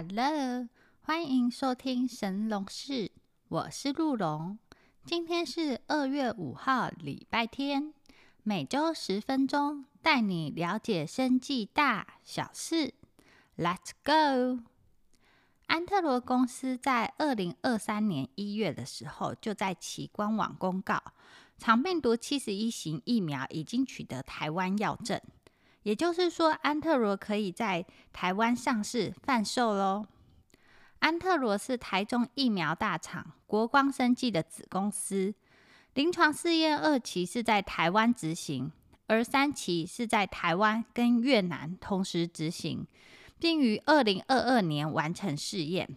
[0.00, 0.68] Hello，
[1.00, 3.10] 欢迎收听神龙室，
[3.48, 4.56] 我是陆龙。
[5.04, 7.92] 今天是二月五号，礼拜天，
[8.44, 12.94] 每周十分钟，带你了解生计大小事。
[13.56, 14.62] Let's go！
[15.66, 21.02] 安特罗公司在二零二三年一月的时候，就在其官网公告，
[21.58, 25.20] 长病毒七十一型疫苗已经取得台湾药证。
[25.82, 30.06] 也就是说，安特罗可以在台湾上市贩售喽。
[30.98, 35.32] 安特罗是台中疫苗大厂国光生技的子公司，
[35.94, 38.72] 临床试验二期是在台湾执行，
[39.06, 42.86] 而三期是在台湾跟越南同时执行，
[43.38, 45.96] 并于二零二二年完成试验。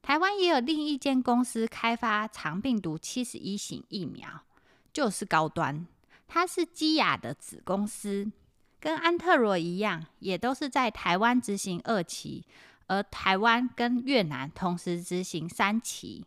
[0.00, 4.44] 台湾也有另一间公司开发长病毒七十一型疫苗，
[4.92, 5.86] 就是高端。
[6.28, 8.30] 它是基亚的子公司，
[8.78, 12.44] 跟安特罗一样，也都是在台湾执行二期，
[12.86, 16.24] 而台湾跟越南同时执行三期。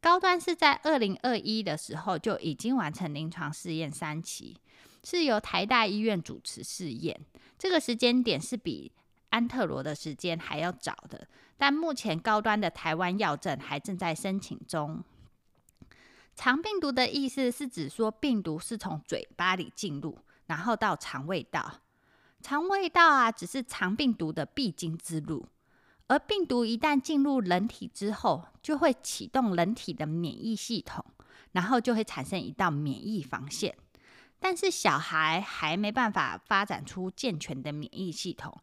[0.00, 4.56] 高端是在二零二一的时候就已经完成临床试验三期，
[5.04, 7.20] 是由台大医院主持试验。
[7.58, 8.90] 这个时间点是比
[9.28, 15.04] 安特罗的时间还要早的，但目前高端的台湾药证还正在申请中。
[16.38, 21.80] 肠病毒的意思是指说，病毒是从嘴巴里进入，然后到肠胃道。
[22.40, 25.48] 肠胃道啊，只是肠病毒的必经之路。
[26.06, 31.04] 而病毒一旦进入人体之后，就会启动人体的免疫系统，
[31.50, 33.76] 然后就会产生一道免疫防线。
[34.38, 38.56] 但是小孩还没办法发展出健全的免疫系统，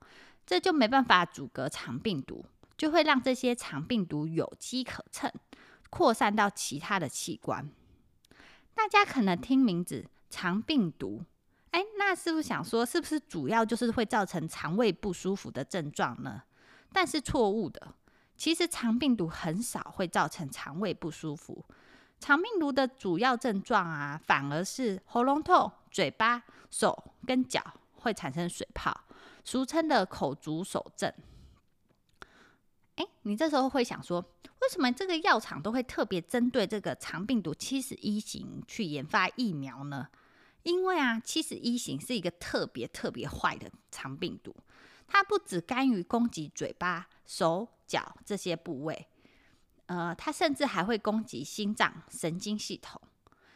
[0.45, 2.45] 这就没办法阻隔肠病毒，
[2.77, 5.29] 就会让这些肠病毒有机可乘。
[5.95, 7.69] 扩散到其他的器官，
[8.73, 11.23] 大家可能听名字肠病毒，
[11.71, 16.43] 哎，那是不是想说，是不是主要就是会造成肠胃不舒服的症状呢？
[16.91, 17.95] 但是错误的，
[18.35, 21.63] 其实肠病毒很少会造成肠胃不舒服，
[22.19, 27.63] 肠病毒的主要症状啊，反而是喉咙痛、嘴巴、手跟脚
[27.93, 28.93] 会产生水泡，
[29.45, 31.09] 俗称的口足手症。
[32.95, 34.21] 哎，你这时候会想说，
[34.61, 40.07] 为什么这个药厂都会特别针对这个肠病毒七十一型去研发疫苗呢？
[40.63, 44.55] 因为啊，七十一型是一个特别特别坏的肠病毒，
[45.07, 49.07] 它不只甘于攻击嘴巴、手脚这些部位，
[49.85, 52.99] 呃，它甚至还会攻击心脏、神经系统。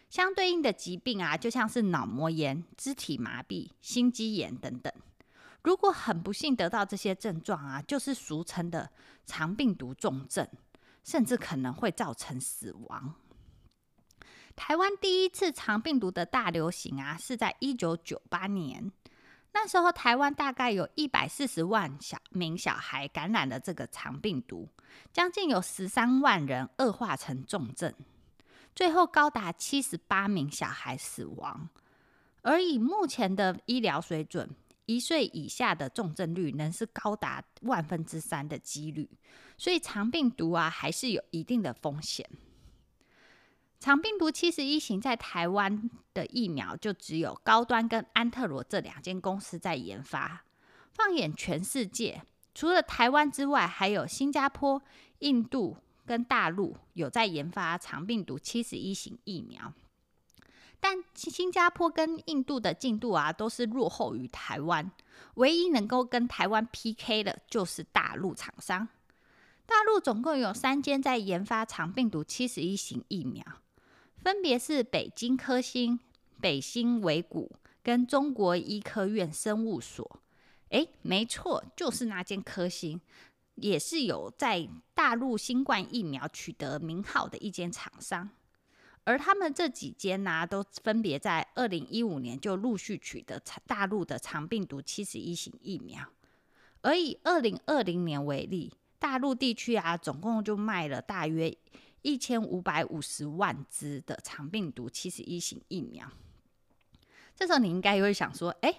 [0.10, 4.92] 相对应的疾病啊，就像是脑膜炎、肢体麻痹、心肌炎等等。
[5.64, 8.90] 如果很不幸得到这些症状啊，就是俗称的
[9.26, 10.48] 肠病毒重症，
[11.04, 13.16] 甚至可能会造成死亡。
[14.56, 18.92] 台湾第一次肠病毒的大流行啊，是在一九九八年，
[19.54, 24.68] 那时候台湾大概有一百四十万小名小孩感染了这个肠病毒，
[25.14, 27.94] 将近有十三万人恶化成重症，
[28.76, 31.70] 最后高达七十八名小孩死亡。
[32.42, 34.50] 而以目前的医疗水准，
[34.90, 39.08] 一岁以下的重症率能是高达万分之三的几率，
[39.56, 42.28] 所以肠病毒啊还是有一定的风险。
[43.80, 50.44] 肠病毒七十一型在台湾的疫苗就只有高端跟安特罗这两间公司在研发。
[50.92, 52.24] 放眼全世界，
[52.56, 54.82] 除了台湾之外，还有新加坡、
[55.20, 59.72] 印度跟大陆有在研发肠病毒七十一型疫苗。
[60.80, 64.90] 但新加坡跟印度的进度啊，都是落后于台湾。
[65.36, 68.88] 唯一能够跟台湾 PK 的，就是大陆厂商。
[69.66, 73.44] 大陆总共有三间在研发长病毒七十一型疫苗，
[74.18, 76.00] 分别是北京科兴、
[76.42, 77.52] 北新维谷
[77.84, 80.20] 跟中国医科院生物所。
[80.70, 83.00] 诶，没错，就是那间科兴，
[83.56, 88.30] 也是有在大陆新冠疫苗取得名号的一间厂商。
[89.10, 96.06] 而他们这几间呢，都分别在二零一五年就陆续取得大陆的长病毒七十一型疫苗。
[96.82, 101.52] 而以二零二零年为例，大陆地区啊，总共就卖了大约
[102.04, 106.08] 一千五百五十万支的长病毒七十一型疫苗。
[107.36, 108.72] 这时候你应该会想说，哎，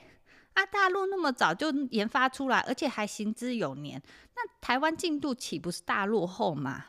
[0.53, 4.01] 啊，大陆那么早就研发出来，而且还行之有年，
[4.37, 6.85] 那台湾进度岂不是大落后吗？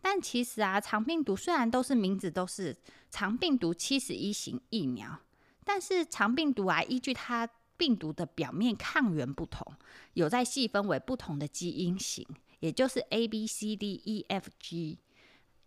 [0.00, 2.76] 但其实啊，肠病毒虽然都是名字都是
[3.10, 5.20] 肠病毒七十一型疫苗，
[5.64, 9.72] 但是肠病毒啊，依据它病毒的表面抗原不同，
[10.14, 12.26] 有在细分为不同的基因型，
[12.60, 14.98] 也就是 A B C D E F G。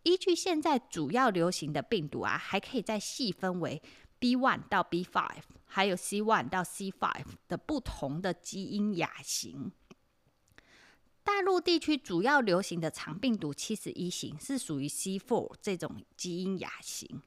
[0.03, 3.81] 依据现在主要流行的病毒啊，还可以再细分为
[4.17, 9.71] B one 到 B five，还有 C one 到 C five 的不同的基因亚型。
[11.33, 17.21] 大陆地区主要流行的肠病毒七十一型是属于 C4 这种基因亚型，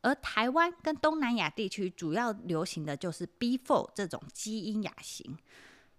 [0.00, 5.36] 而台湾跟东南亚地区主要流行的就是 B4 这种基因亚型。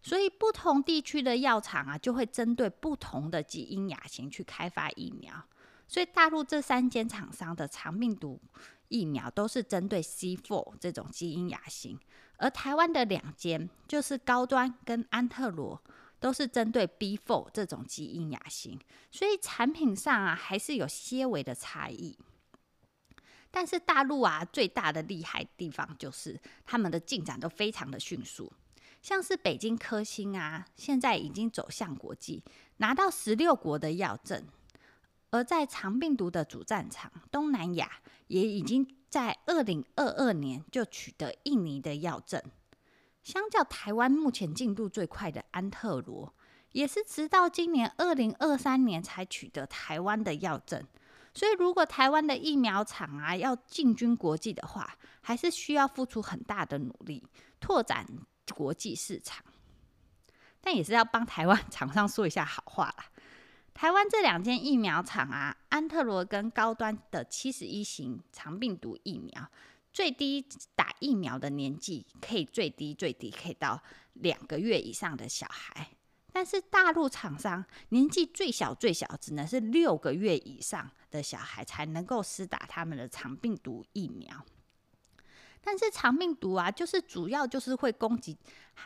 [0.01, 5.33] 所以不同地区的药厂啊，就会针对不同的基因亚型去开发疫苗。
[5.85, 8.39] 所以大陆这三间厂商的肠病毒
[8.87, 11.99] 疫苗都是针对 C4 这种基因亚型，
[12.37, 15.79] 而台湾的两间就是高端跟安特罗，
[16.19, 18.79] 都是针对 B4 这种基因亚型。
[19.09, 22.17] 所以产品上啊，还是有些微的差异。
[23.51, 28.53] 但是大陆啊，最大的厉害地方就是他们的进展都非常的迅速。
[29.01, 32.43] 像是北京科兴啊，现在已经走向国际，
[32.77, 34.43] 拿到十六国的药证；
[35.31, 37.89] 而在长病毒的主战场东南亚，
[38.27, 42.43] 也已经在二零二二年就取得印尼的药证。
[43.23, 46.33] 相较台湾目前进度最快的安特罗，
[46.71, 50.83] 也是直到今年二零二三年才取得台湾的药证。
[51.33, 57.23] 所以，如果台湾的疫苗厂啊要进军国际的话，还是需要付出很大的努力，
[57.59, 58.05] 拓展。
[58.55, 59.45] 国际市场，
[60.59, 63.05] 但也是要帮台湾厂商说一下好话啦。
[63.75, 69.47] 台湾这两间疫苗厂啊，安特罗跟高端的七十一型肠病毒疫苗，
[69.99, 75.89] 最低打疫苗的年纪可以最低最低可以到两个月以上的小孩，
[76.31, 84.45] 但是大陆厂商年纪最小最小只能是六个月以上的小孩才能够施打他们的长病毒疫苗。
[85.59, 88.37] 但是肠病毒啊，就是主要就是会攻击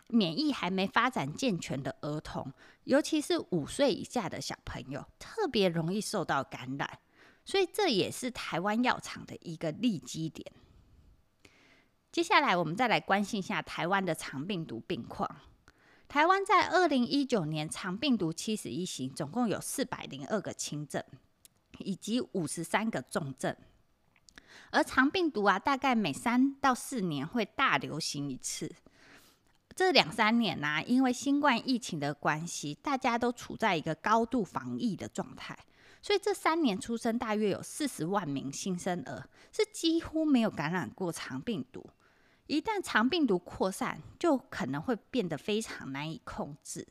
[0.07, 2.51] 免疫还没发展健全的儿童，
[2.85, 6.99] 尤其是五岁以下的小朋友，特别容易受到感染，
[7.45, 10.51] 所以这也是台湾药厂的一个利基点。
[12.13, 15.27] 接下来我们再来关心一下台湾的肠病毒病况。
[16.07, 21.03] 台湾在二零一九年肠病毒七十一型，总共有四百零二个轻症，
[21.79, 23.55] 以及五十三个重症。
[24.69, 28.71] 而肠病毒啊，大概每三到四年会大流行一次。
[29.75, 35.57] 这两三年呢，因为新冠疫情的关系，大家都处在一个高度防疫的状态，
[35.99, 41.83] 所以这三年出生大约有四十万名新生儿是几乎没有感染过肠病毒。
[42.47, 46.87] 一旦肠病毒扩散，就可能会变得非常难以控制。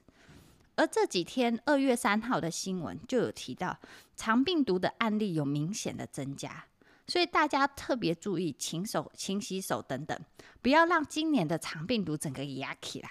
[0.74, 3.78] 而这几天二月三号的新闻就有提到，
[4.16, 6.64] 肠病毒的案例有明显的增加。
[7.06, 10.18] 所以大家特别注意勤手、勤洗手等等，
[10.62, 13.10] 不要让今年的肠病毒整个压起来。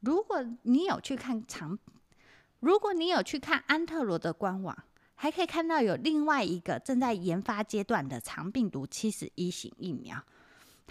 [0.00, 1.78] 如果你有去看肠，
[2.60, 4.76] 如果你有去看安特罗的官网，
[5.14, 10.22] 还可以看到有另外一个正在研发阶段的肠病毒七十一型疫苗，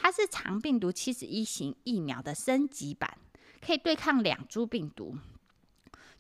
[0.01, 3.19] 它是肠病毒七十一型疫苗的升级版，
[3.61, 5.15] 可以对抗两株病毒。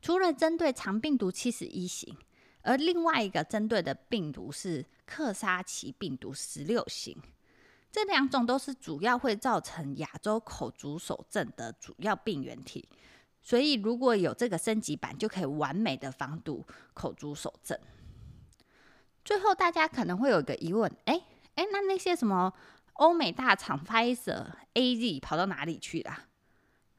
[0.01, 2.15] 除了针对肠病毒七十一型。
[2.63, 7.17] 而另外一个针对的病毒是克沙奇病毒十六型，
[7.91, 12.87] 这两种都是主要会造成亚洲口足手症的主要病原体，
[13.41, 16.63] 所以如果有这个升级版，就可以完美的防堵
[16.93, 17.75] 口足手症。
[19.25, 21.19] 最后，大家可能会有一个疑问：哎
[21.55, 22.53] 哎，那那些什么
[22.93, 26.27] 欧美大厂 Pfizer、A Z 跑到哪里去了？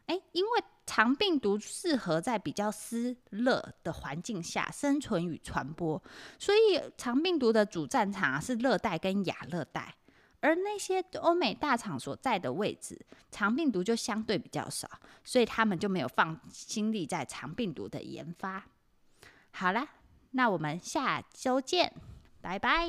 [0.06, 0.64] 哎，因为。
[0.84, 6.02] 肠病毒适合在比较湿热的环境下生存与传播，
[6.40, 9.94] 所以肠病毒的主战场是热带跟亚热带，
[10.40, 13.00] 而那些欧美大厂所在的位置，
[13.30, 14.90] 肠病毒就相对比较少，
[15.22, 18.64] 所以他们就没有放心力在肠病毒的研发。
[19.52, 19.86] 好了，
[20.32, 21.94] 那我们下周见，
[22.40, 22.88] 拜拜。